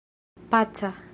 paca 0.49 0.93